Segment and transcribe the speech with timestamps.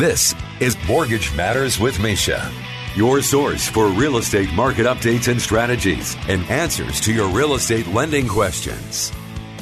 [0.00, 2.50] This is Mortgage Matters with Mesha,
[2.96, 7.86] your source for real estate market updates and strategies and answers to your real estate
[7.86, 9.12] lending questions.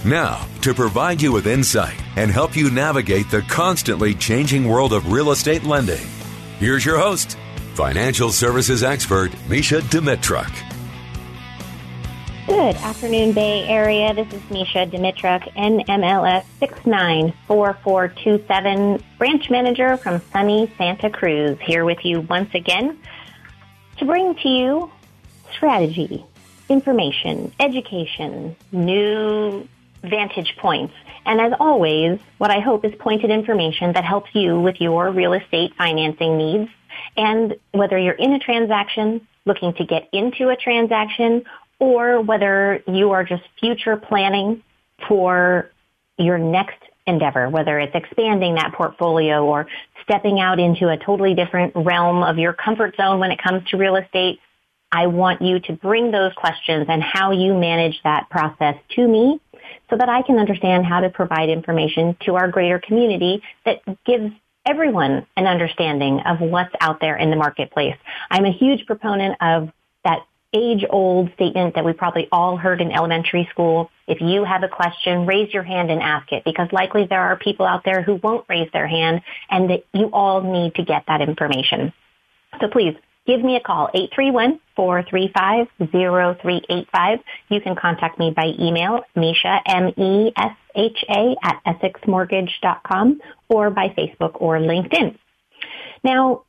[0.04, 5.10] Now, to provide you with insight and help you navigate the constantly changing world of
[5.10, 6.06] real estate lending,
[6.60, 7.36] here's your host,
[7.74, 10.67] financial services expert Mesha Dimitruk.
[12.48, 14.14] Good afternoon, Bay Area.
[14.14, 22.22] This is Mesha Dimitruk, NMLS 694427, branch manager from sunny Santa Cruz, here with you
[22.22, 22.98] once again
[23.98, 24.90] to bring to you
[25.52, 26.24] strategy,
[26.70, 29.68] information, education, new
[30.02, 30.94] vantage points.
[31.26, 35.34] And as always, what I hope is pointed information that helps you with your real
[35.34, 36.70] estate financing needs.
[37.14, 41.44] And whether you're in a transaction, looking to get into a transaction,
[41.80, 44.62] or whether you are just future planning
[45.06, 45.70] for
[46.18, 49.66] your next endeavor, whether it's expanding that portfolio or
[50.02, 53.76] stepping out into a totally different realm of your comfort zone when it comes to
[53.76, 54.40] real estate,
[54.90, 59.40] I want you to bring those questions and how you manage that process to me
[59.90, 64.32] so that I can understand how to provide information to our greater community that gives
[64.66, 67.96] everyone an understanding of what's out there in the marketplace.
[68.30, 69.70] I'm a huge proponent of
[70.04, 70.20] that
[70.54, 73.90] age old statement that we probably all heard in elementary school.
[74.06, 77.36] If you have a question, raise your hand and ask it because likely there are
[77.36, 79.20] people out there who won't raise their hand
[79.50, 81.92] and that you all need to get that information.
[82.60, 82.94] So please
[83.26, 83.90] give me a call,
[84.78, 87.20] 831-435-0385.
[87.50, 93.20] You can contact me by email, Mesha, M-E-S-H-A at EssexMortgage.com
[93.50, 95.18] or by Facebook or LinkedIn.
[96.02, 96.44] Now,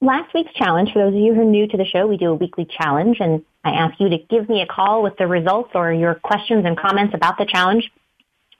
[0.00, 2.30] last week's challenge, for those of you who are new to the show, we do
[2.30, 5.70] a weekly challenge and I ask you to give me a call with the results
[5.74, 7.90] or your questions and comments about the challenge.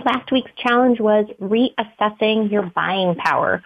[0.04, 3.62] Last week's challenge was reassessing your buying power.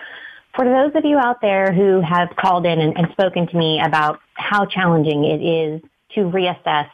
[0.54, 3.80] For those of you out there who have called in and, and spoken to me
[3.80, 5.80] about how challenging it is
[6.14, 6.88] to reassess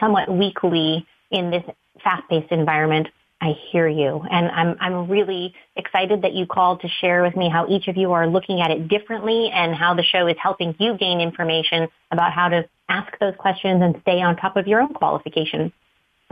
[0.00, 1.62] somewhat weekly in this
[2.02, 3.08] fast-paced environment,
[3.40, 4.22] I hear you.
[4.30, 7.96] And I'm, I'm really excited that you called to share with me how each of
[7.96, 11.88] you are looking at it differently and how the show is helping you gain information
[12.10, 15.72] about how to ask those questions and stay on top of your own qualification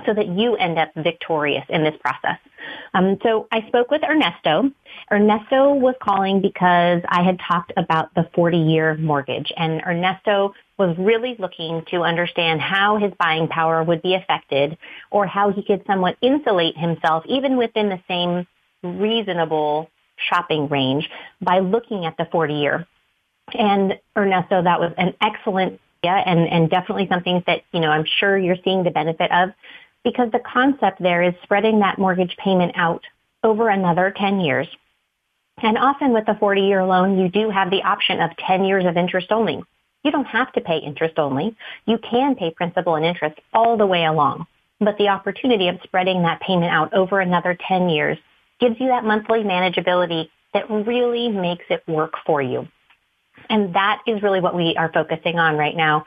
[0.07, 2.39] so that you end up victorious in this process.
[2.95, 4.71] Um, so I spoke with Ernesto.
[5.11, 11.37] Ernesto was calling because I had talked about the 40-year mortgage, and Ernesto was really
[11.39, 14.77] looking to understand how his buying power would be affected
[15.11, 18.47] or how he could somewhat insulate himself even within the same
[18.83, 19.89] reasonable
[20.29, 21.09] shopping range
[21.41, 22.87] by looking at the 40-year.
[23.53, 28.05] And Ernesto, that was an excellent idea and, and definitely something that, you know, I'm
[28.19, 29.51] sure you're seeing the benefit of
[30.05, 33.03] because the concept there is spreading that mortgage payment out
[33.43, 34.69] over another 10 years.
[35.63, 38.85] And often with a 40 year loan, you do have the option of 10 years
[38.85, 39.63] of interest only.
[40.03, 41.57] You don't have to pay interest only.
[41.87, 44.47] You can pay principal and interest all the way along.
[44.81, 48.19] But the opportunity of spreading that payment out over another 10 years
[48.61, 52.69] gives you that monthly manageability that really makes it work for you.
[53.49, 56.07] And that is really what we are focusing on right now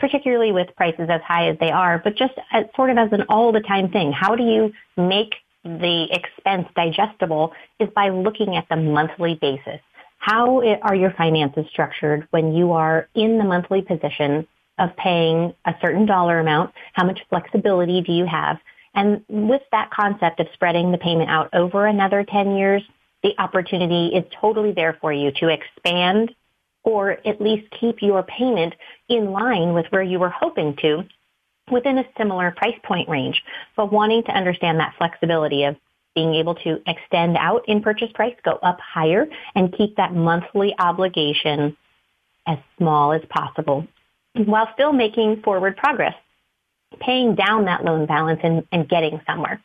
[0.00, 3.22] particularly with prices as high as they are, but just as, sort of as an
[3.28, 4.12] all the time thing.
[4.12, 5.34] How do you make
[5.64, 9.80] the expense digestible is by looking at the monthly basis.
[10.18, 14.46] How are your finances structured when you are in the monthly position
[14.78, 16.72] of paying a certain dollar amount?
[16.92, 18.58] How much flexibility do you have?
[18.94, 22.82] And with that concept of spreading the payment out over another 10 years,
[23.22, 26.34] the opportunity is totally there for you to expand
[26.84, 28.74] or at least keep your payment
[29.08, 31.04] in line with where you were hoping to
[31.70, 33.42] within a similar price point range,
[33.76, 35.76] but wanting to understand that flexibility of
[36.14, 40.74] being able to extend out in purchase price, go up higher, and keep that monthly
[40.78, 41.76] obligation
[42.46, 43.86] as small as possible
[44.34, 46.14] while still making forward progress,
[47.00, 49.60] paying down that loan balance and, and getting somewhere.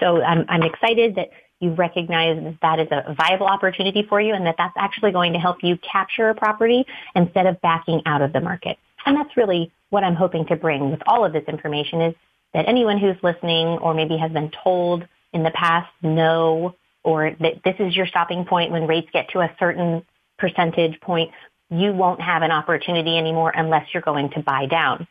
[0.00, 4.34] So I'm, I'm excited that you recognize that that is a viable opportunity for you
[4.34, 6.84] and that that's actually going to help you capture a property
[7.14, 8.78] instead of backing out of the market.
[9.06, 12.14] And that's really what I'm hoping to bring with all of this information is
[12.54, 16.74] that anyone who's listening or maybe has been told in the past no,
[17.04, 20.04] or that this is your stopping point when rates get to a certain
[20.38, 21.30] percentage point,
[21.70, 25.06] you won't have an opportunity anymore unless you're going to buy down.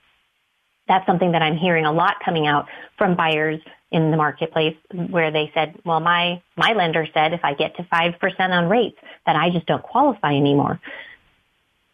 [0.88, 2.68] That's something that I'm hearing a lot coming out
[2.98, 3.60] from buyers
[3.92, 4.76] in the marketplace
[5.10, 8.98] where they said, well, my, my lender said if I get to 5% on rates
[9.26, 10.80] that I just don't qualify anymore.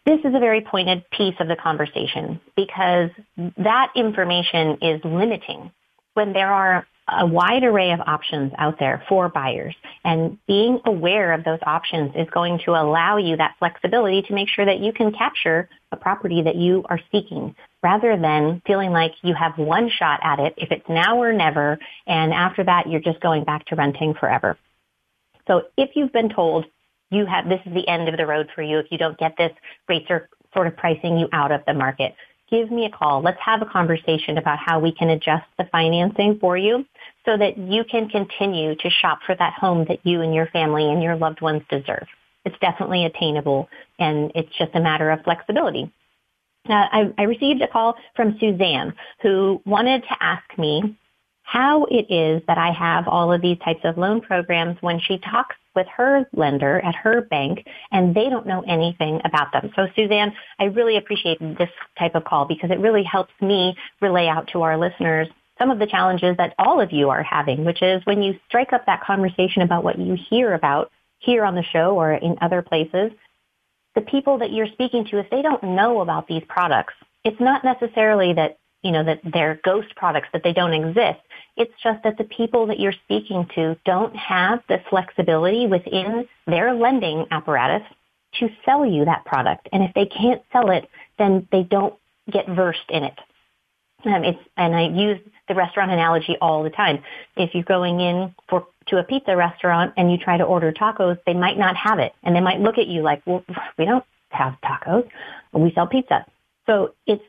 [0.04, 3.10] This is a very pointed piece of the conversation because
[3.56, 5.70] that information is limiting
[6.14, 9.74] when there are a wide array of options out there for buyers
[10.04, 14.48] and being aware of those options is going to allow you that flexibility to make
[14.48, 19.12] sure that you can capture a property that you are seeking rather than feeling like
[19.22, 23.00] you have one shot at it if it's now or never and after that you're
[23.00, 24.58] just going back to renting forever.
[25.46, 26.64] So if you've been told
[27.10, 29.36] you have this is the end of the road for you if you don't get
[29.36, 29.52] this
[29.88, 32.14] rates are sort of pricing you out of the market
[32.50, 33.22] give me a call.
[33.22, 36.84] Let's have a conversation about how we can adjust the financing for you
[37.24, 40.90] so that you can continue to shop for that home that you and your family
[40.90, 42.06] and your loved ones deserve.
[42.44, 45.90] It's definitely attainable and it's just a matter of flexibility.
[46.68, 50.96] Uh, I, I received a call from Suzanne who wanted to ask me
[51.42, 55.18] how it is that I have all of these types of loan programs when she
[55.18, 59.70] talks with her lender at her bank and they don't know anything about them.
[59.76, 61.68] So Suzanne, I really appreciate this
[61.98, 65.28] type of call because it really helps me relay out to our listeners
[65.58, 68.72] some of the challenges that all of you are having, which is when you strike
[68.72, 72.62] up that conversation about what you hear about here on the show or in other
[72.62, 73.12] places,
[73.94, 76.94] the people that you're speaking to, if they don't know about these products,
[77.24, 81.20] it's not necessarily that, you know, that they're ghost products, that they don't exist.
[81.56, 86.74] It's just that the people that you're speaking to don't have the flexibility within their
[86.74, 87.82] lending apparatus
[88.40, 89.68] to sell you that product.
[89.72, 90.88] And if they can't sell it,
[91.18, 91.94] then they don't
[92.30, 93.18] get versed in it.
[94.04, 97.02] Um, it's, and I use the restaurant analogy all the time.
[97.36, 101.18] If you're going in for to a pizza restaurant and you try to order tacos,
[101.26, 103.44] they might not have it, and they might look at you like, "Well,
[103.78, 105.08] we don't have tacos,
[105.52, 106.26] we sell pizza."
[106.66, 107.24] So it's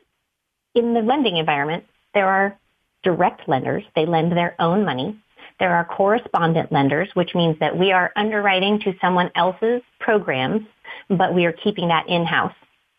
[0.74, 1.84] in the lending environment.
[2.14, 2.56] There are
[3.02, 3.84] direct lenders.
[3.94, 5.18] They lend their own money.
[5.58, 10.66] There are correspondent lenders, which means that we are underwriting to someone else's programs,
[11.08, 12.52] but we are keeping that in-house.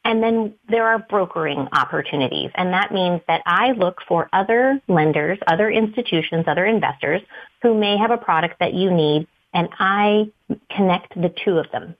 [0.07, 2.49] And then there are brokering opportunities.
[2.55, 7.21] And that means that I look for other lenders, other institutions, other investors
[7.61, 10.31] who may have a product that you need and I
[10.71, 11.93] connect the two of them.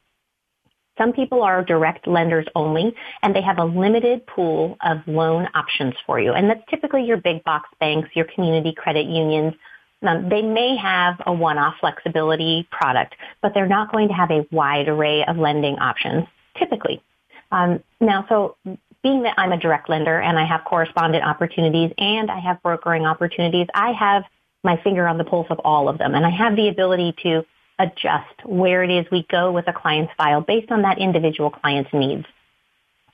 [0.98, 5.94] Some people are direct lenders only and they have a limited pool of loan options
[6.06, 6.31] for you.
[6.31, 9.54] And that's typically your big box banks, your community credit unions.
[10.01, 14.48] Um, they may have a one-off flexibility product, but they're not going to have a
[14.50, 16.25] wide array of lending options
[16.57, 17.04] typically.
[17.51, 18.55] Um, now, so
[19.03, 23.05] being that I'm a direct lender and I have correspondent opportunities and I have brokering
[23.05, 24.23] opportunities, I have
[24.63, 26.13] my finger on the pulse of all of them.
[26.13, 27.45] And I have the ability to
[27.79, 31.94] adjust where it is we go with a client's file based on that individual client's
[31.94, 32.25] needs.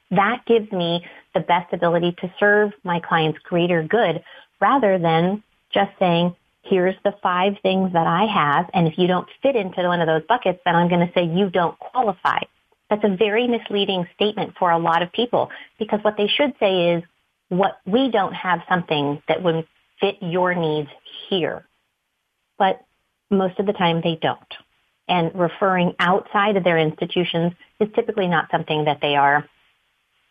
[0.10, 4.24] That gives me the best ability to serve my clients greater good
[4.62, 5.44] rather than
[5.74, 9.82] just saying, here's the five things that I have, and if you don't fit into
[9.84, 12.40] one of those buckets, then I'm going to say you don't qualify.
[12.94, 15.50] That's a very misleading statement for a lot of people
[15.80, 17.04] because what they should say is,
[17.50, 19.68] what we don't have something that would
[20.00, 20.90] fit your needs
[21.28, 21.66] here.
[22.60, 22.84] But
[23.32, 24.54] most of the time they don't.
[25.08, 29.48] And referring outside of their institutions is typically not something that they are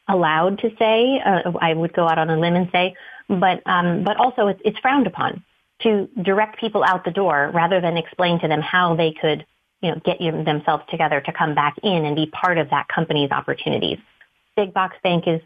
[0.08, 1.20] allowed to say.
[1.24, 2.94] Uh, I would go out on a limb and say,
[3.28, 5.44] but um, but also it's, it's frowned upon
[5.82, 9.44] to direct people out the door rather than explain to them how they could
[9.82, 13.30] you know, get themselves together to come back in and be part of that company's
[13.30, 13.98] opportunities.
[14.56, 15.40] Big Box Bank is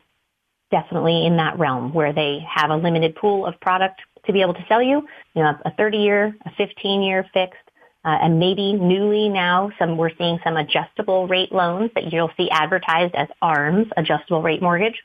[0.70, 4.54] definitely in that realm where they have a limited pool of product to be able
[4.54, 7.58] to sell you, you know, a 30 year, a 15 year fixed,
[8.04, 12.50] uh, and maybe newly now some we're seeing some adjustable rate loans that you'll see
[12.50, 15.02] advertised as ARMs, adjustable rate mortgage.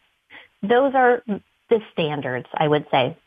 [0.61, 1.23] Those are
[1.69, 3.17] the standards, I would say.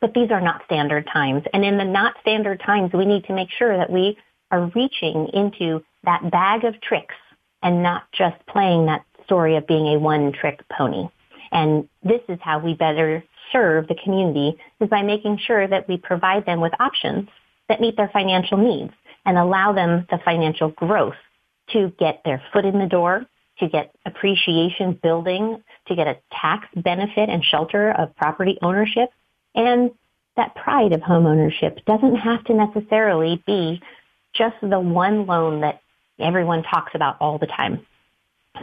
[0.00, 1.44] But these are not standard times.
[1.52, 4.16] And in the not standard times, we need to make sure that we
[4.50, 7.14] are reaching into that bag of tricks
[7.62, 11.08] and not just playing that story of being a one trick pony.
[11.52, 15.96] And this is how we better serve the community is by making sure that we
[15.96, 17.28] provide them with options
[17.68, 18.92] that meet their financial needs
[19.24, 21.14] and allow them the financial growth
[21.72, 23.26] to get their foot in the door,
[23.58, 29.10] to get appreciation building, to get a tax benefit and shelter of property ownership.
[29.54, 29.90] And
[30.36, 33.82] that pride of home ownership doesn't have to necessarily be
[34.34, 35.80] just the one loan that
[36.18, 37.86] everyone talks about all the time.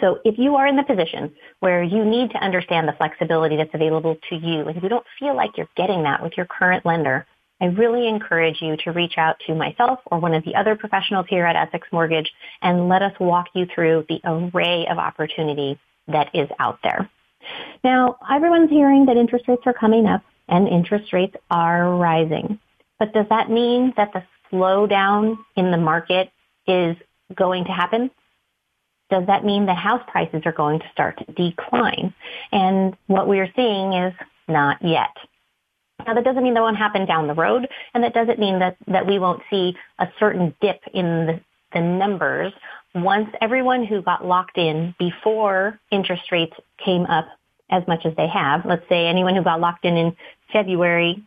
[0.01, 3.73] So if you are in the position where you need to understand the flexibility that's
[3.73, 7.25] available to you and you don't feel like you're getting that with your current lender,
[7.59, 11.25] I really encourage you to reach out to myself or one of the other professionals
[11.27, 12.31] here at Essex Mortgage
[12.61, 17.09] and let us walk you through the array of opportunity that is out there.
[17.83, 22.59] Now, everyone's hearing that interest rates are coming up and interest rates are rising.
[22.99, 26.31] But does that mean that the slowdown in the market
[26.67, 26.95] is
[27.35, 28.11] going to happen?
[29.09, 32.13] Does that mean that house prices are going to start to decline?
[32.51, 34.13] And what we are seeing is
[34.47, 35.15] not yet.
[36.05, 38.77] Now that doesn't mean that won't happen down the road, and that doesn't mean that,
[38.87, 41.39] that we won't see a certain dip in the,
[41.73, 42.53] the numbers
[42.95, 47.27] once everyone who got locked in before interest rates came up
[47.69, 50.15] as much as they have, let's say anyone who got locked in in
[50.53, 51.21] February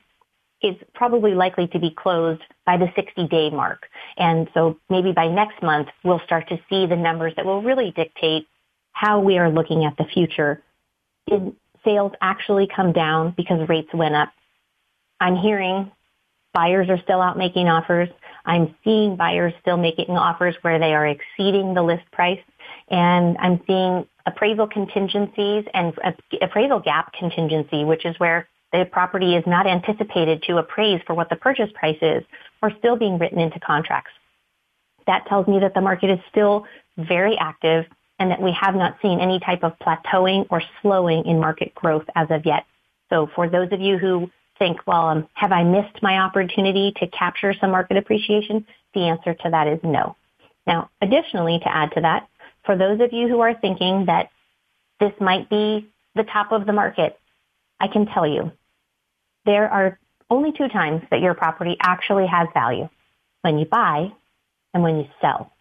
[0.62, 3.86] is probably likely to be closed by the 60 day mark.
[4.16, 7.92] And so maybe by next month, we'll start to see the numbers that will really
[7.92, 8.46] dictate
[8.92, 10.62] how we are looking at the future.
[11.26, 14.30] Did sales actually come down because rates went up?
[15.20, 15.90] I'm hearing
[16.52, 18.08] buyers are still out making offers.
[18.44, 22.40] I'm seeing buyers still making offers where they are exceeding the list price.
[22.88, 25.94] And I'm seeing appraisal contingencies and
[26.42, 31.28] appraisal gap contingency, which is where the property is not anticipated to appraise for what
[31.28, 32.22] the purchase price is,
[32.62, 34.12] are still being written into contracts.
[35.06, 37.86] That tells me that the market is still very active
[38.18, 42.04] and that we have not seen any type of plateauing or slowing in market growth
[42.14, 42.66] as of yet.
[43.08, 47.06] So for those of you who think, well, um, have I missed my opportunity to
[47.08, 48.66] capture some market appreciation?
[48.94, 50.16] The answer to that is no.
[50.66, 52.28] Now, additionally, to add to that,
[52.64, 54.30] for those of you who are thinking that
[55.00, 57.18] this might be the top of the market,
[57.80, 58.52] I can tell you
[59.46, 62.88] there are only two times that your property actually has value
[63.42, 64.12] when you buy
[64.74, 65.52] and when you sell.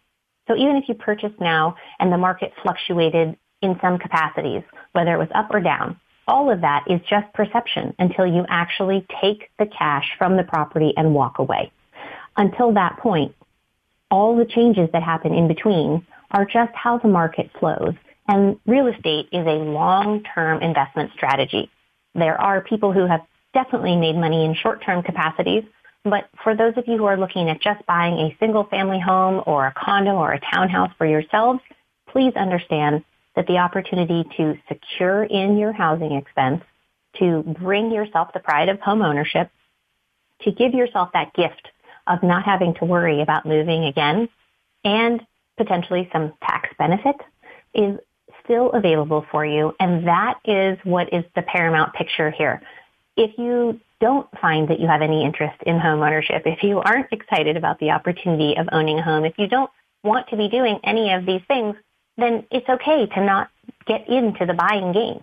[0.48, 5.18] So even if you purchase now and the market fluctuated in some capacities, whether it
[5.18, 9.66] was up or down, all of that is just perception until you actually take the
[9.66, 11.72] cash from the property and walk away.
[12.38, 13.36] Until that point,
[14.12, 17.96] all the changes that happen in between are just how the market flows.
[18.28, 21.70] And real estate is a long-term investment strategy.
[22.14, 23.22] There are people who have
[23.54, 25.64] definitely made money in short-term capacities.
[26.04, 29.44] But for those of you who are looking at just buying a single family home
[29.46, 31.60] or a condo or a townhouse for yourselves,
[32.08, 33.04] please understand
[33.36, 36.64] that the opportunity to secure in your housing expense,
[37.18, 39.50] to bring yourself the pride of home ownership,
[40.42, 41.70] to give yourself that gift
[42.08, 44.30] of not having to worry about moving again,
[44.84, 45.22] and
[45.58, 47.16] potentially some tax benefit
[47.74, 48.00] is
[48.44, 49.76] still available for you.
[49.80, 52.62] And that is what is the paramount picture here
[53.20, 57.12] if you don't find that you have any interest in home ownership, if you aren't
[57.12, 59.70] excited about the opportunity of owning a home, if you don't
[60.04, 61.76] want to be doing any of these things,
[62.18, 63.50] then it's okay to not
[63.86, 65.22] get into the buying game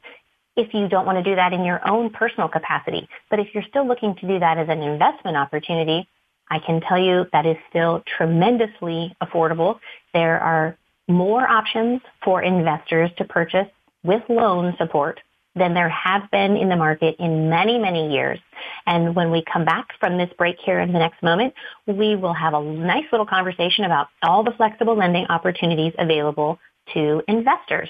[0.57, 3.09] if you don't want to do that in your own personal capacity.
[3.31, 6.07] But if you're still looking to do that as an investment opportunity,
[6.50, 9.81] I can tell you that is still tremendously affordable.
[10.12, 10.76] There are
[11.09, 13.69] more options for investors to purchase
[14.03, 15.21] with loan support
[15.57, 18.39] than there have been in the market in many, many years.
[18.87, 21.55] And when we come back from this break here in the next moment,
[21.87, 26.59] we will have a nice little conversation about all the flexible lending opportunities available
[26.95, 27.89] to investors.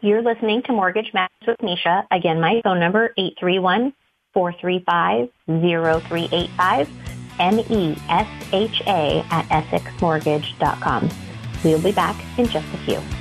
[0.00, 2.06] You're listening to Mortgage Matters with Mesha.
[2.12, 3.12] Again, my phone number,
[4.36, 6.88] 831-435-0385,
[7.40, 11.10] M-E-S-H-A at EssexMortgage.com.
[11.64, 13.17] We'll be back in just a few.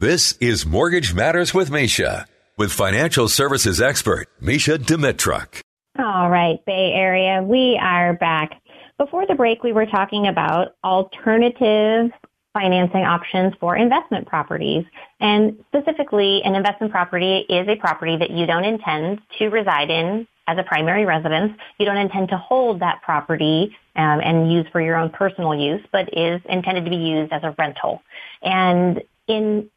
[0.00, 2.24] This is Mortgage Matters with Mesha,
[2.56, 5.60] with financial services expert Mesha Dimitruk.
[5.98, 8.62] All right, Bay Area, we are back.
[8.96, 12.12] Before the break, we were talking about alternative
[12.54, 14.86] financing options for investment properties.
[15.20, 20.26] And specifically, an investment property is a property that you don't intend to reside in
[20.48, 21.52] as a primary residence.
[21.78, 25.82] You don't intend to hold that property um, and use for your own personal use,
[25.92, 28.00] but is intended to be used as a rental.
[28.40, 29.68] And in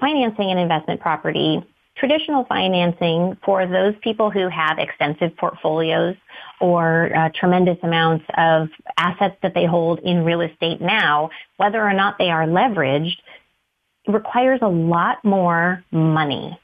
[0.00, 1.64] financing an investment property,
[1.96, 6.16] traditional financing for those people who have extensive portfolios
[6.60, 11.92] or uh, tremendous amounts of assets that they hold in real estate now, whether or
[11.92, 13.16] not they are leveraged,
[14.06, 16.58] requires a lot more money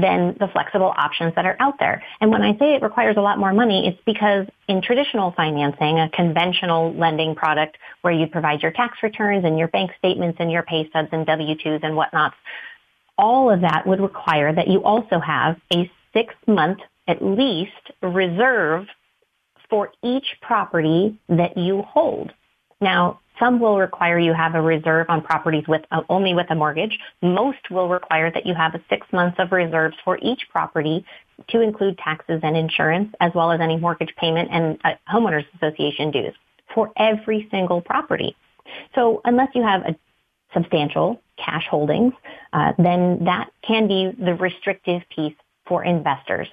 [0.00, 2.02] than the flexible options that are out there.
[2.20, 5.98] And when I say it requires a lot more money, it's because in traditional financing,
[5.98, 10.50] a conventional lending product where you provide your tax returns and your bank statements and
[10.50, 12.34] your pay stubs and W-2s and whatnot,
[13.16, 18.86] all of that would require that you also have a six month at least reserve
[19.68, 22.32] for each property that you hold.
[22.80, 26.54] Now, some will require you have a reserve on properties with uh, only with a
[26.54, 26.98] mortgage.
[27.22, 31.04] Most will require that you have a six months of reserves for each property
[31.48, 36.10] to include taxes and insurance, as well as any mortgage payment and uh, homeowners association
[36.10, 36.34] dues
[36.74, 38.36] for every single property.
[38.94, 39.96] So unless you have a
[40.52, 42.12] substantial cash holdings,
[42.52, 45.34] uh, then that can be the restrictive piece
[45.66, 46.48] for investors.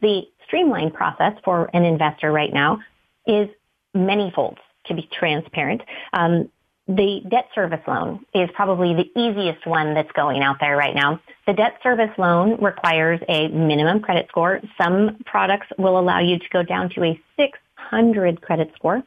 [0.00, 2.78] The streamlined process for an investor right now
[3.26, 3.48] is
[3.92, 4.58] many folds
[4.90, 5.82] to be transparent.
[6.12, 6.50] Um,
[6.86, 11.20] the debt service loan is probably the easiest one that's going out there right now.
[11.46, 14.60] The debt service loan requires a minimum credit score.
[14.76, 19.02] Some products will allow you to go down to a 600 credit score.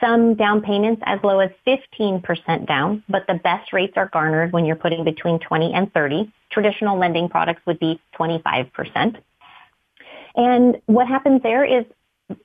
[0.00, 4.64] Some down payments as low as 15% down, but the best rates are garnered when
[4.64, 6.32] you're putting between 20 and 30.
[6.50, 9.16] Traditional lending products would be 25%.
[10.34, 11.84] And what happens there is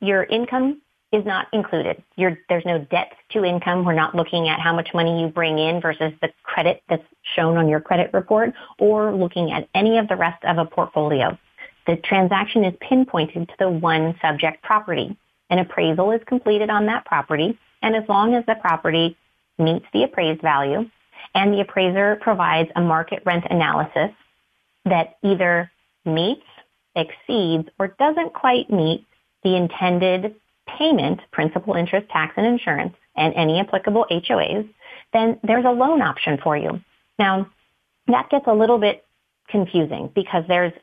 [0.01, 2.03] your income is not included.
[2.15, 3.85] You're, there's no debt to income.
[3.85, 7.03] We're not looking at how much money you bring in versus the credit that's
[7.35, 11.37] shown on your credit report or looking at any of the rest of a portfolio.
[11.85, 15.17] The transaction is pinpointed to the one subject property.
[15.49, 19.15] An appraisal is completed on that property, and as long as the property
[19.57, 20.89] meets the appraised value
[21.33, 24.11] and the appraiser provides a market rent analysis
[24.85, 25.71] that either
[26.05, 26.45] meets,
[26.95, 29.05] exceeds, or doesn't quite meet
[29.43, 30.35] the intended
[30.77, 34.69] payment, principal, interest, tax, and insurance, and any applicable HOAs,
[35.13, 36.81] then there's a loan option for you.
[37.17, 37.49] Now,
[38.07, 39.05] that gets a little bit
[39.49, 40.73] confusing because there's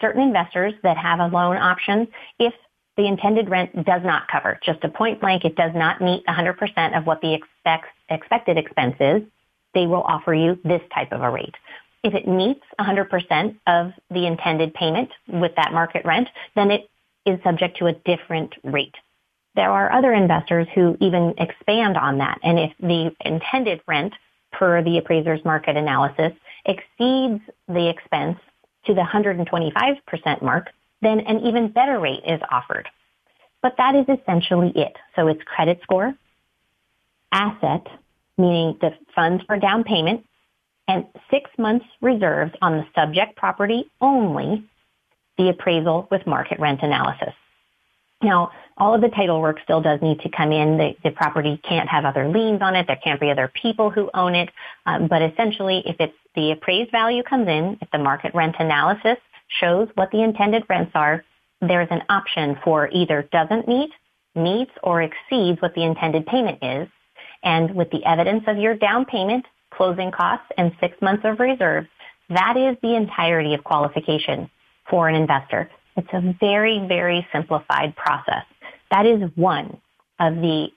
[0.00, 2.54] certain investors that have a loan option if
[2.96, 4.58] the intended rent does not cover.
[4.64, 8.96] Just a point blank, it does not meet 100% of what the expect, expected expense
[9.00, 9.22] is.
[9.74, 11.54] They will offer you this type of a rate.
[12.02, 16.88] If it meets 100% of the intended payment with that market rent, then it
[17.26, 18.94] is subject to a different rate.
[19.56, 22.38] There are other investors who even expand on that.
[22.42, 24.12] And if the intended rent
[24.52, 26.32] per the appraiser's market analysis
[26.66, 28.38] exceeds the expense
[28.84, 30.68] to the 125% mark,
[31.00, 32.88] then an even better rate is offered.
[33.62, 34.96] But that is essentially it.
[35.16, 36.14] So it's credit score,
[37.32, 37.86] asset,
[38.36, 40.24] meaning the funds for down payment,
[40.86, 44.64] and six months reserves on the subject property only,
[45.38, 47.34] the appraisal with market rent analysis.
[48.22, 50.78] Now, all of the title work still does need to come in.
[50.78, 52.86] The, the property can't have other liens on it.
[52.86, 54.50] There can't be other people who own it.
[54.86, 59.18] Um, but essentially, if it's the appraised value comes in, if the market rent analysis
[59.60, 61.24] shows what the intended rents are,
[61.60, 63.90] there's an option for either doesn't meet,
[64.34, 66.88] meets, or exceeds what the intended payment is.
[67.42, 71.88] And with the evidence of your down payment, closing costs, and six months of reserves,
[72.30, 74.50] that is the entirety of qualification
[74.90, 75.70] for an investor.
[75.96, 78.44] It's a very, very simplified process.
[78.90, 79.80] That is one
[80.20, 80.68] of the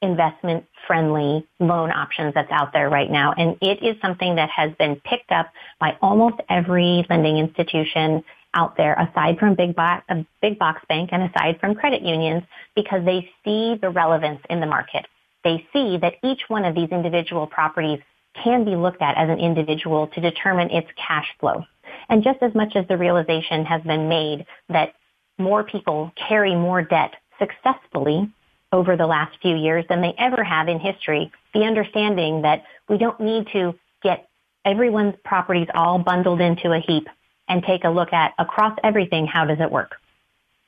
[0.00, 3.34] investment friendly loan options that's out there right now.
[3.36, 8.22] And it is something that has been picked up by almost every lending institution
[8.54, 12.02] out there aside from big box, a uh, big box bank and aside from credit
[12.02, 12.42] unions
[12.74, 15.06] because they see the relevance in the market.
[15.44, 18.00] They see that each one of these individual properties
[18.42, 21.64] can be looked at as an individual to determine its cash flow.
[22.08, 24.94] And just as much as the realization has been made that
[25.38, 28.30] more people carry more debt successfully
[28.72, 32.98] over the last few years than they ever have in history, the understanding that we
[32.98, 34.28] don't need to get
[34.64, 37.08] everyone's properties all bundled into a heap
[37.48, 39.96] and take a look at across everything, how does it work?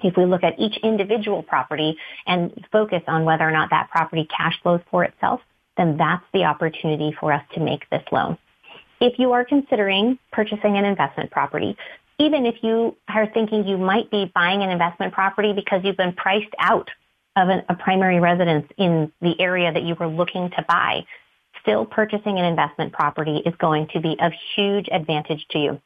[0.03, 4.27] If we look at each individual property and focus on whether or not that property
[4.35, 5.41] cash flows for itself,
[5.81, 8.37] then that's the opportunity for us to make this loan.
[9.01, 11.75] If you are considering purchasing an investment property,
[12.19, 16.13] even if you are thinking you might be buying an investment property because you've been
[16.13, 16.91] priced out
[17.35, 21.07] of an, a primary residence in the area that you were looking to buy,
[21.63, 25.81] still purchasing an investment property is going to be of huge advantage to you.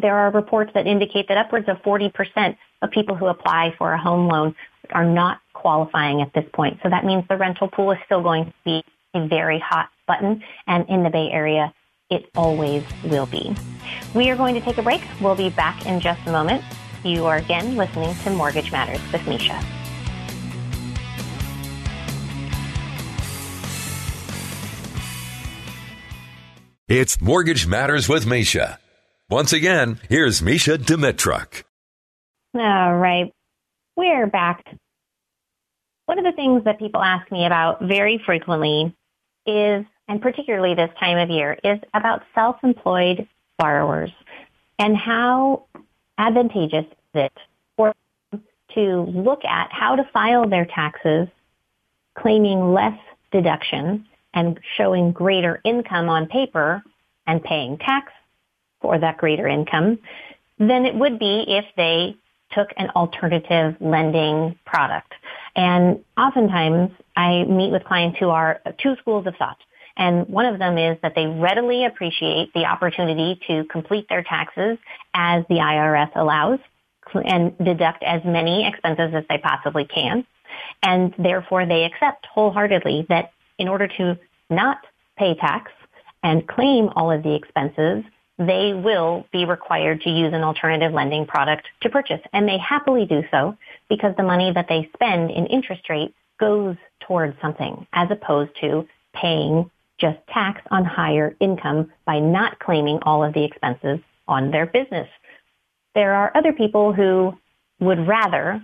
[0.00, 3.98] There are reports that indicate that upwards of 40% of people who apply for a
[3.98, 4.54] home loan
[4.90, 6.78] are not qualifying at this point.
[6.82, 8.84] So that means the rental pool is still going to be
[9.18, 10.42] a very hot button.
[10.66, 11.72] And in the Bay Area,
[12.10, 13.54] it always will be.
[14.14, 15.02] We are going to take a break.
[15.20, 16.64] We'll be back in just a moment.
[17.04, 19.64] You are again listening to Mortgage Matters with Mesha.
[26.88, 28.78] It's Mortgage Matters with Mesha.
[29.28, 31.64] Once again, here's Mesha Dimitruk.
[32.54, 33.30] All right.
[33.94, 34.64] We're back.
[36.06, 38.96] One of the things that people ask me about very frequently
[39.48, 44.10] is and particularly this time of year, is about self-employed borrowers
[44.78, 45.64] and how
[46.16, 47.32] advantageous is it
[47.76, 47.94] for
[48.32, 48.42] them
[48.74, 51.28] to look at how to file their taxes,
[52.16, 52.98] claiming less
[53.32, 56.82] deduction and showing greater income on paper
[57.26, 58.12] and paying tax
[58.80, 59.98] for that greater income
[60.58, 62.16] than it would be if they
[62.52, 65.12] took an alternative lending product.
[65.56, 69.58] And oftentimes I meet with clients who are two schools of thought.
[69.96, 74.78] And one of them is that they readily appreciate the opportunity to complete their taxes
[75.12, 76.60] as the IRS allows
[77.14, 80.24] and deduct as many expenses as they possibly can.
[80.82, 84.18] And therefore they accept wholeheartedly that in order to
[84.50, 84.78] not
[85.16, 85.72] pay tax
[86.22, 88.04] and claim all of the expenses,
[88.38, 92.20] they will be required to use an alternative lending product to purchase.
[92.32, 93.56] And they happily do so
[93.88, 98.86] because the money that they spend in interest rate goes towards something as opposed to
[99.12, 103.98] paying just tax on higher income by not claiming all of the expenses
[104.28, 105.08] on their business.
[105.96, 107.36] There are other people who
[107.80, 108.62] would rather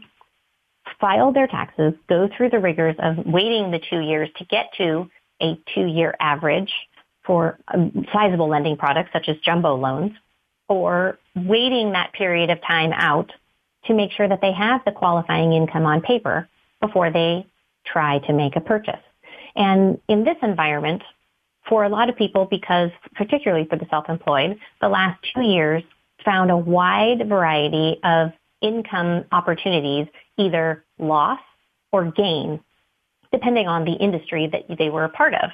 [1.01, 5.11] file their taxes, go through the rigors of waiting the two years to get to
[5.43, 6.73] a two-year average
[7.25, 10.13] for um, sizable lending products such as jumbo loans,
[10.69, 13.31] or waiting that period of time out
[13.87, 16.49] to make sure that they have the qualifying income on paper
[16.81, 17.47] before they
[17.85, 19.01] try to make a purchase.
[19.57, 21.03] And in this environment,
[21.69, 25.83] for a lot of people, because particularly for the self-employed, the last two years
[26.25, 30.07] found a wide variety of income opportunities,
[30.39, 31.41] either loss
[31.93, 32.61] or gain,
[33.33, 35.51] depending on the industry that they were a part of.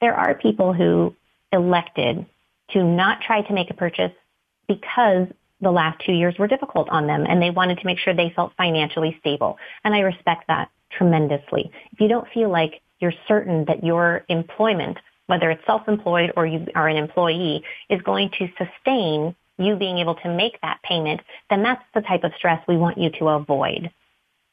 [0.00, 1.14] There are people who
[1.52, 2.26] elected
[2.70, 4.12] to not try to make a purchase
[4.68, 5.28] because
[5.60, 8.32] the last two years were difficult on them and they wanted to make sure they
[8.34, 9.58] felt financially stable.
[9.84, 11.70] And I respect that tremendously.
[11.92, 16.66] If you don't feel like you're certain that your employment, whether it's self-employed or you
[16.74, 21.62] are an employee, is going to sustain you being able to make that payment, then
[21.62, 23.90] that's the type of stress we want you to avoid.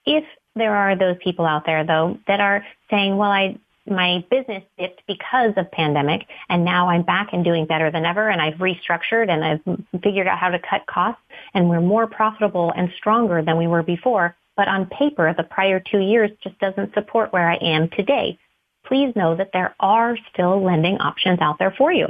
[0.05, 0.23] If
[0.55, 5.01] there are those people out there though that are saying, well, I, my business dipped
[5.07, 9.29] because of pandemic and now I'm back and doing better than ever and I've restructured
[9.29, 11.21] and I've figured out how to cut costs
[11.53, 14.35] and we're more profitable and stronger than we were before.
[14.55, 18.37] But on paper, the prior two years just doesn't support where I am today.
[18.85, 22.07] Please know that there are still lending options out there for you.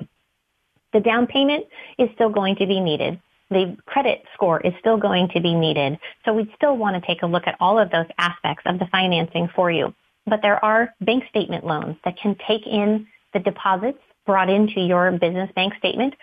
[0.92, 1.66] The down payment
[1.98, 3.20] is still going to be needed.
[3.50, 6.00] The credit score is still going to be needed.
[6.26, 8.88] So we'd still want to take a look at all of those aspects of the
[8.92, 9.94] financing for you.
[10.26, 15.12] But there are bank statement loans that can take in the deposits brought into your
[15.12, 16.14] business bank statement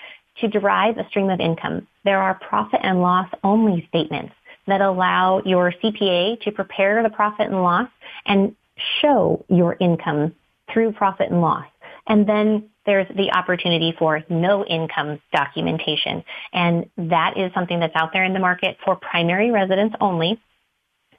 [0.41, 1.87] to derive a stream of income.
[2.05, 4.33] There are profit and loss only statements
[4.67, 7.89] that allow your CPA to prepare the profit and loss
[8.25, 8.55] and
[9.01, 10.35] show your income
[10.73, 11.67] through profit and loss.
[12.07, 16.25] And then there's the opportunity for no income documentation.
[16.53, 20.41] And that is something that's out there in the market for primary residents only.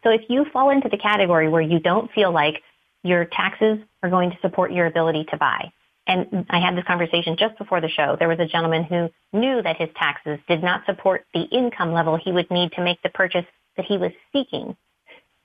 [0.04, 2.64] So if you fall into the category where you don't feel like
[3.04, 5.72] your taxes are going to support your ability to buy,
[6.08, 8.16] and I had this conversation just before the show.
[8.18, 12.18] There was a gentleman who knew that his taxes did not support the income level
[12.18, 13.46] he would need to make the purchase
[13.78, 14.76] that he was seeking,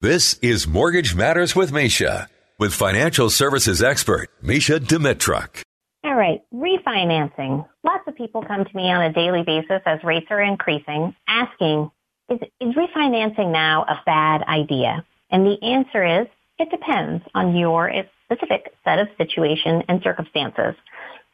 [0.00, 5.62] This is Mortgage Matters with Mesha with financial services expert Mesha Dimitruk.
[6.04, 7.66] All right, refinancing.
[7.82, 11.90] Lots of people come to me on a daily basis as rates are increasing asking,
[12.28, 15.04] is, is refinancing now a bad idea?
[15.30, 16.26] And the answer is,
[16.58, 17.88] it depends on your
[18.24, 20.74] specific set of situation and circumstances.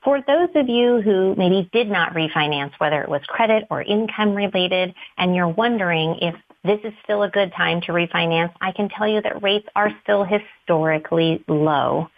[0.02, 4.34] For those of you who maybe did not refinance, whether it was credit or income
[4.34, 8.88] related, and you're wondering if this is still a good time to refinance, I can
[8.88, 12.08] tell you that rates are still historically low.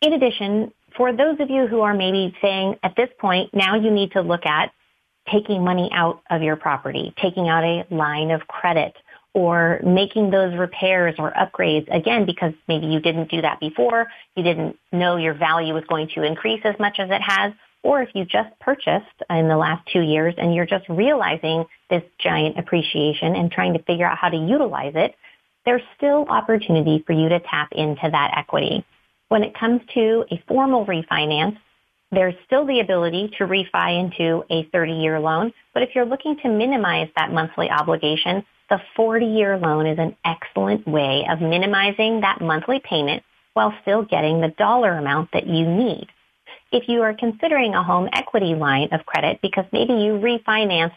[0.00, 3.90] In addition, for those of you who are maybe saying at this point, now you
[3.90, 4.72] need to look at
[5.30, 8.96] taking money out of your property, taking out a line of credit,
[9.34, 14.42] or making those repairs or upgrades again because maybe you didn't do that before, you
[14.42, 18.10] didn't know your value was going to increase as much as it has, or if
[18.14, 23.36] you just purchased in the last two years and you're just realizing this giant appreciation
[23.36, 25.14] and trying to figure out how to utilize it,
[25.64, 28.84] there's still opportunity for you to tap into that equity.
[29.28, 31.56] When it comes to a formal refinance,
[32.12, 36.48] there's still the ability to refi into a 30-year loan, but if you're looking to
[36.48, 42.80] minimize that monthly obligation, the 40-year loan is an excellent way of minimizing that monthly
[42.80, 46.06] payment while still getting the dollar amount that you need.
[46.72, 50.92] If you are considering a home equity line of credit because maybe you refinanced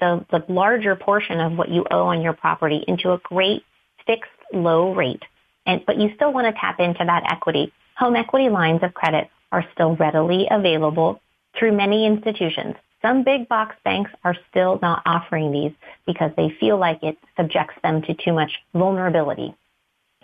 [0.00, 3.62] the, the larger portion of what you owe on your property into a great
[4.04, 5.22] fixed low rate,
[5.64, 9.30] and, but you still want to tap into that equity, home equity lines of credit
[9.52, 11.20] are still readily available
[11.56, 12.74] through many institutions.
[13.02, 15.72] Some big box banks are still not offering these
[16.06, 19.54] because they feel like it subjects them to too much vulnerability.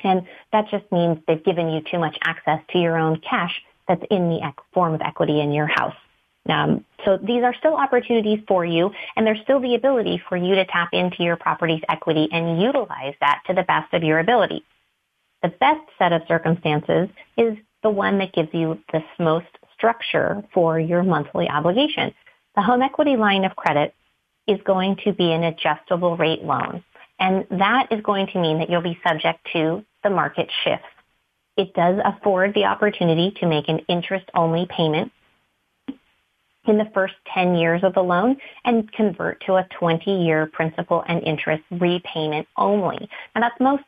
[0.05, 4.05] And that just means they've given you too much access to your own cash that's
[4.11, 5.97] in the form of equity in your house.
[6.49, 10.55] Um, so these are still opportunities for you, and there's still the ability for you
[10.55, 14.65] to tap into your property's equity and utilize that to the best of your ability.
[15.43, 20.81] The best set of circumstances is the one that gives you the most structure for
[20.81, 22.15] your monthly obligation.
[22.57, 23.95] The home equity line of credit
[24.47, 26.83] is going to be an adjustable rate loan.
[27.21, 30.87] And that is going to mean that you'll be subject to the market shifts.
[31.57, 35.13] It does afford the opportunity to make an interest-only payment
[36.67, 41.23] in the first 10 years of the loan and convert to a 20-year principal and
[41.23, 43.09] interest repayment only.
[43.35, 43.85] And that's most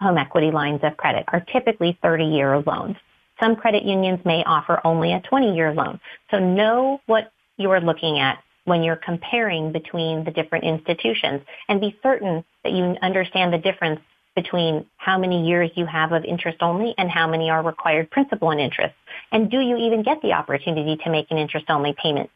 [0.00, 2.96] home equity lines of credit are typically 30-year loans.
[3.40, 5.98] Some credit unions may offer only a 20-year loan.
[6.30, 11.98] So know what you're looking at when you're comparing between the different institutions and be
[12.02, 14.00] certain that you understand the difference
[14.34, 18.50] between how many years you have of interest only and how many are required principal
[18.50, 18.94] and interest.
[19.32, 22.30] And do you even get the opportunity to make an interest only payment?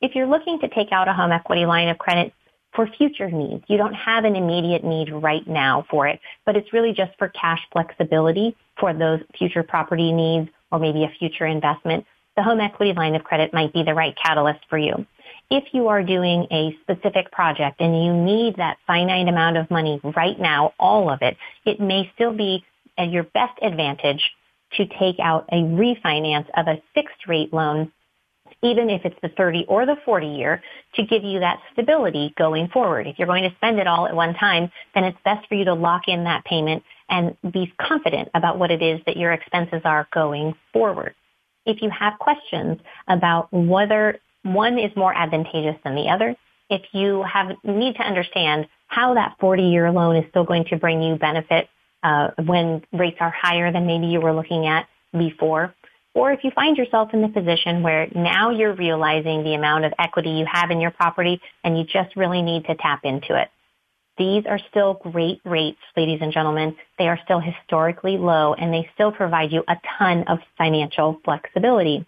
[0.00, 2.32] If you're looking to take out a home equity line of credit,
[2.74, 3.64] for future needs.
[3.68, 7.28] You don't have an immediate need right now for it, but it's really just for
[7.28, 12.04] cash flexibility for those future property needs or maybe a future investment.
[12.36, 15.06] The home equity line of credit might be the right catalyst for you.
[15.50, 20.00] If you are doing a specific project and you need that finite amount of money
[20.16, 22.64] right now, all of it, it may still be
[22.98, 24.30] at your best advantage
[24.76, 27.92] to take out a refinance of a fixed rate loan
[28.64, 30.62] even if it's the 30 or the 40 year,
[30.94, 33.06] to give you that stability going forward.
[33.06, 35.66] If you're going to spend it all at one time, then it's best for you
[35.66, 39.82] to lock in that payment and be confident about what it is that your expenses
[39.84, 41.14] are going forward.
[41.66, 46.36] If you have questions about whether one is more advantageous than the other,
[46.70, 51.02] if you have need to understand how that 40-year loan is still going to bring
[51.02, 51.68] you benefit
[52.02, 55.74] uh, when rates are higher than maybe you were looking at before,
[56.14, 59.92] or if you find yourself in the position where now you're realizing the amount of
[59.98, 63.48] equity you have in your property and you just really need to tap into it.
[64.16, 66.76] These are still great rates, ladies and gentlemen.
[66.98, 72.06] They are still historically low and they still provide you a ton of financial flexibility.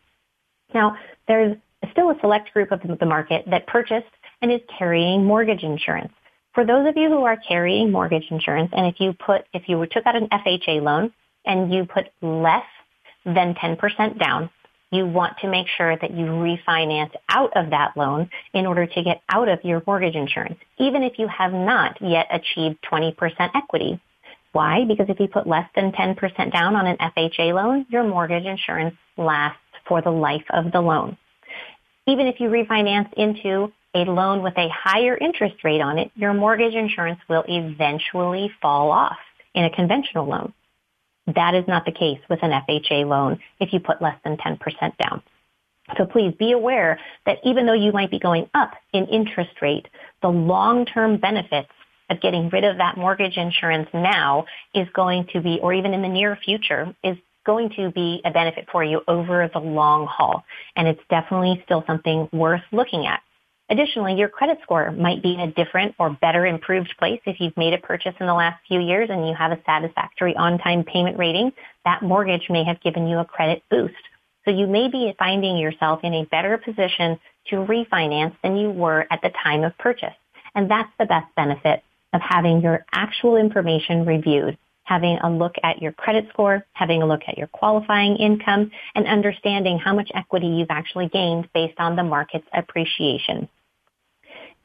[0.72, 1.56] Now, there's
[1.90, 4.06] still a select group of the market that purchased
[4.40, 6.12] and is carrying mortgage insurance.
[6.54, 9.84] For those of you who are carrying mortgage insurance, and if you put, if you
[9.86, 11.12] took out an FHA loan
[11.44, 12.64] and you put less
[13.24, 14.48] than 10% down,
[14.90, 19.02] you want to make sure that you refinance out of that loan in order to
[19.02, 23.14] get out of your mortgage insurance, even if you have not yet achieved 20%
[23.54, 24.00] equity.
[24.52, 24.84] Why?
[24.84, 28.94] Because if you put less than 10% down on an FHA loan, your mortgage insurance
[29.16, 31.16] lasts for the life of the loan.
[32.06, 36.32] Even if you refinance into a loan with a higher interest rate on it, your
[36.32, 39.18] mortgage insurance will eventually fall off
[39.54, 40.52] in a conventional loan.
[41.34, 44.58] That is not the case with an FHA loan if you put less than 10%
[44.98, 45.22] down.
[45.96, 49.86] So please be aware that even though you might be going up in interest rate,
[50.22, 51.70] the long-term benefits
[52.10, 56.02] of getting rid of that mortgage insurance now is going to be, or even in
[56.02, 60.44] the near future, is going to be a benefit for you over the long haul.
[60.74, 63.20] And it's definitely still something worth looking at.
[63.68, 67.56] Additionally, your credit score might be in a different or better improved place if you've
[67.56, 71.18] made a purchase in the last few years and you have a satisfactory on-time payment
[71.18, 71.52] rating.
[71.84, 73.94] That mortgage may have given you a credit boost.
[74.44, 79.04] So you may be finding yourself in a better position to refinance than you were
[79.10, 80.14] at the time of purchase.
[80.54, 85.82] And that's the best benefit of having your actual information reviewed, having a look at
[85.82, 90.46] your credit score, having a look at your qualifying income, and understanding how much equity
[90.46, 93.48] you've actually gained based on the market's appreciation.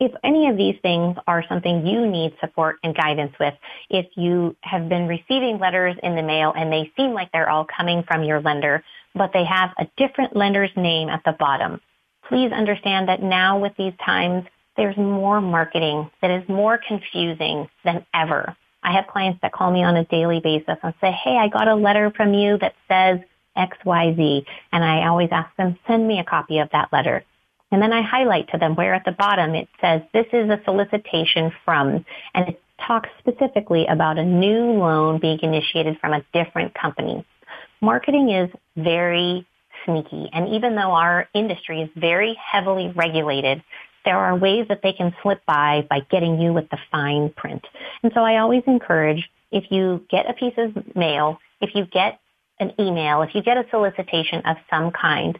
[0.02, 3.54] If any of these things are something you need support and guidance with,
[3.92, 7.68] if you have been receiving letters in the mail and they seem like they're all
[7.78, 8.84] coming from your lender,
[9.14, 11.80] but they have a different lender's name at the bottom,
[12.28, 14.44] please understand that now with these times,
[14.76, 18.58] there's more marketing that is more confusing than ever.
[18.82, 21.68] I have clients that call me on a daily basis and say, hey, I got
[21.68, 23.20] a letter from you that says
[23.56, 24.46] XYZ.
[24.72, 27.24] And I always ask them, send me a copy of that letter.
[27.72, 30.60] And then I highlight to them where at the bottom it says, this is a
[30.66, 36.74] solicitation from, and it talks specifically about a new loan being initiated from a different
[36.74, 37.26] company.
[37.82, 39.46] Marketing is very
[39.86, 40.30] sneaky.
[40.34, 43.64] And even though our industry is very heavily regulated,
[44.06, 47.64] there are ways that they can slip by by getting you with the fine print.
[48.04, 52.20] And so I always encourage if you get a piece of mail, if you get
[52.60, 55.38] an email, if you get a solicitation of some kind,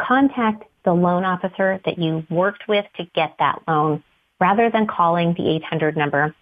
[0.00, 4.02] contact the loan officer that you worked with to get that loan
[4.40, 6.34] rather than calling the 800 number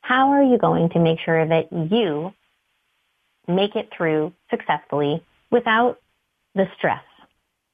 [0.03, 2.33] how are you going to make sure that you
[3.47, 5.99] make it through successfully without
[6.55, 7.03] the stress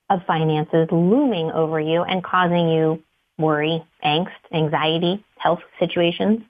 [0.09, 3.03] of finances looming over you and causing you
[3.39, 6.41] worry, angst, anxiety, health situations.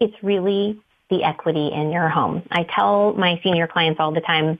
[0.00, 0.80] It's really
[1.10, 2.42] the equity in your home.
[2.50, 4.58] I tell my senior clients all the time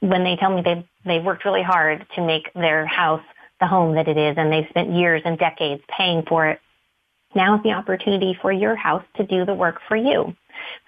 [0.00, 3.22] when they tell me they've, they've worked really hard to make their house
[3.60, 6.60] the home that it is and they've spent years and decades paying for it.
[7.34, 10.34] Now is the opportunity for your house to do the work for you.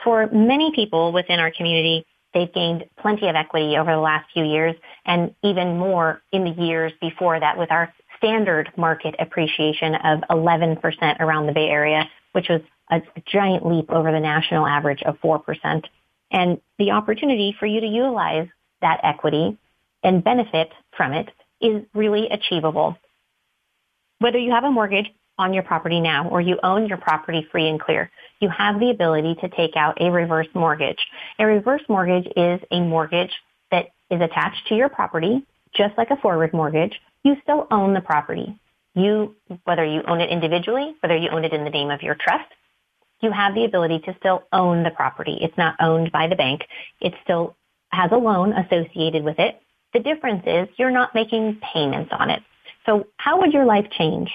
[0.03, 2.05] For many people within our community,
[2.35, 4.75] They've gained plenty of equity over the last few years
[5.07, 11.21] and even more in the years before that with our standard market appreciation of 11%
[11.21, 15.85] around the Bay Area, which was a giant leap over the national average of 4%.
[16.31, 18.49] And the opportunity for you to utilize
[18.81, 19.57] that equity
[20.03, 22.97] and benefit from it is really achievable.
[24.19, 27.69] Whether you have a mortgage on your property now or you own your property free
[27.69, 30.99] and clear, you have the ability to take out a reverse mortgage.
[31.39, 33.33] A reverse mortgage is a mortgage
[33.71, 35.45] that is attached to your property,
[35.75, 37.01] just like a forward mortgage.
[37.23, 38.59] You still own the property.
[38.95, 42.15] You, whether you own it individually, whether you own it in the name of your
[42.15, 42.49] trust,
[43.21, 45.39] you have the ability to still own the property.
[45.41, 46.63] It's not owned by the bank.
[47.01, 47.57] It still
[47.91, 49.61] has a loan associated with it.
[49.95, 52.43] The difference is you're not making payments on it.
[52.87, 54.31] So how would your life change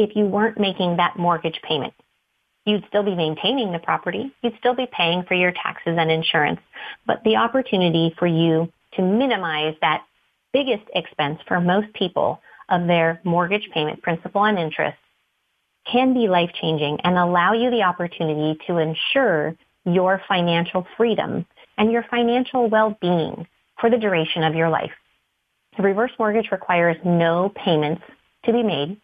[0.00, 1.92] if you weren't making that mortgage payment?
[2.64, 4.32] You'd still be maintaining the property.
[4.42, 6.60] You'd still be paying for your taxes and insurance.
[7.06, 10.04] But the opportunity for you to minimize that
[10.52, 14.96] biggest expense for most people of their mortgage payment, principal and interest,
[15.90, 21.44] can be life changing and allow you the opportunity to ensure your financial freedom
[21.78, 23.46] and your financial well-being
[23.80, 24.92] for the duration of your life.
[25.76, 28.02] The reverse mortgage requires no payments
[28.44, 29.00] to be made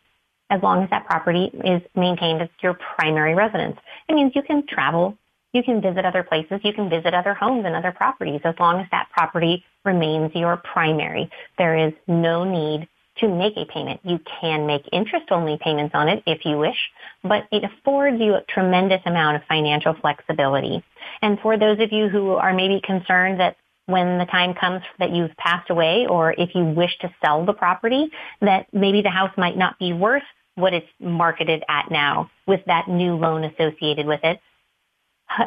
[0.50, 3.76] as long as that property is maintained as your primary residence.
[4.08, 5.16] It means you can travel,
[5.52, 8.80] you can visit other places, you can visit other homes and other properties as long
[8.80, 11.30] as that property remains your primary.
[11.58, 12.88] There is no need
[13.18, 14.00] to make a payment.
[14.04, 16.76] You can make interest only payments on it if you wish,
[17.22, 20.84] but it affords you a tremendous amount of financial flexibility.
[21.22, 25.12] And for those of you who are maybe concerned that when the time comes that
[25.12, 29.30] you've passed away or if you wish to sell the property, that maybe the house
[29.38, 30.24] might not be worth
[30.56, 34.40] what it's marketed at now with that new loan associated with it.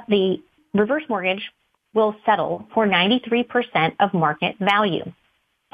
[0.07, 0.41] The
[0.73, 1.51] reverse mortgage
[1.93, 5.11] will settle for 93% of market value.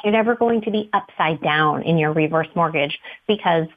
[0.04, 3.68] You're never going to be upside down in your reverse mortgage because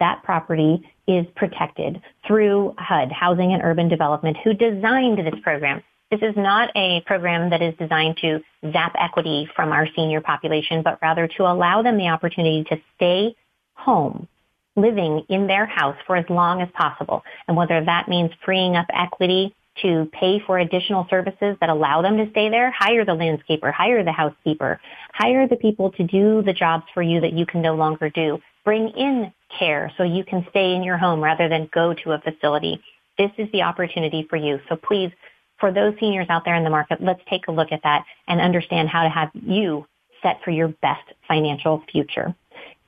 [0.00, 5.82] that property is protected through HUD, Housing and Urban Development, who designed this program.
[6.10, 8.40] This is not a program that is designed to
[8.70, 13.34] zap equity from our senior population, but rather to allow them the opportunity to stay
[13.74, 14.28] home,
[14.76, 17.22] living in their house for as long as possible.
[17.48, 22.18] And whether that means freeing up equity to pay for additional services that allow them
[22.18, 24.80] to stay there, hire the landscaper, hire the housekeeper,
[25.14, 28.38] hire the people to do the jobs for you that you can no longer do.
[28.64, 32.20] Bring in care so you can stay in your home rather than go to a
[32.20, 32.80] facility.
[33.18, 34.60] This is the opportunity for you.
[34.68, 35.10] So please,
[35.58, 38.40] for those seniors out there in the market, let's take a look at that and
[38.40, 39.86] understand how to have you
[40.22, 42.34] set for your best financial future.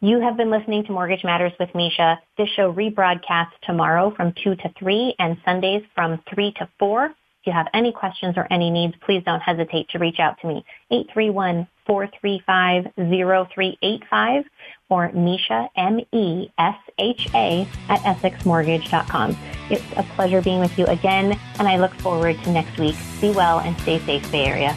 [0.04, 2.18] You have been listening to Mortgage Matters with Mesha.
[2.36, 7.06] This show rebroadcasts tomorrow from 2 to 3 and Sundays from 3 to 4.
[7.06, 7.12] If
[7.46, 10.62] you have any questions or any needs, please don't hesitate to reach out to me.
[11.88, 14.44] 831-435-0385
[14.90, 19.36] or Mesha, M-E-S-H-A at EssexMortgage.com.
[19.70, 22.96] It's a pleasure being with you again, and I look forward to next week.
[23.22, 24.76] Be well and stay safe, Bay Area.